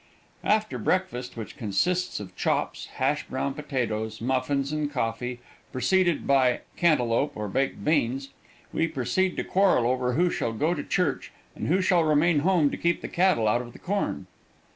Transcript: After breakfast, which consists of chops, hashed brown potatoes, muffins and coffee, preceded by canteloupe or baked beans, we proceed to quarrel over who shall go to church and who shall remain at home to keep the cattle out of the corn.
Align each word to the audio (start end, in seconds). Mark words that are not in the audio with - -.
After 0.43 0.79
breakfast, 0.79 1.37
which 1.37 1.55
consists 1.55 2.19
of 2.19 2.35
chops, 2.35 2.87
hashed 2.95 3.29
brown 3.29 3.53
potatoes, 3.53 4.19
muffins 4.19 4.71
and 4.71 4.91
coffee, 4.91 5.41
preceded 5.71 6.25
by 6.25 6.61
canteloupe 6.75 7.37
or 7.37 7.47
baked 7.47 7.85
beans, 7.85 8.29
we 8.73 8.87
proceed 8.87 9.37
to 9.37 9.43
quarrel 9.43 9.85
over 9.85 10.13
who 10.13 10.31
shall 10.31 10.53
go 10.53 10.73
to 10.73 10.81
church 10.83 11.31
and 11.53 11.67
who 11.67 11.81
shall 11.81 12.03
remain 12.03 12.37
at 12.37 12.41
home 12.41 12.71
to 12.71 12.77
keep 12.77 13.01
the 13.03 13.07
cattle 13.07 13.47
out 13.47 13.61
of 13.61 13.73
the 13.73 13.77
corn. 13.77 14.25